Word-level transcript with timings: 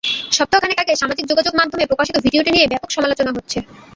সপ্তাহ 0.37 0.59
খানেক 0.61 0.79
আগে 0.83 0.93
সামাজিক 1.01 1.25
যোগাযোগমাধ্যমে 1.31 1.89
প্রকাশিত 1.91 2.15
ভিডিওটি 2.25 2.51
নিয়ে 2.55 2.69
ব্যাপক 2.71 2.89
সমালোচনা 2.93 3.31
হচ্ছে। 3.37 3.59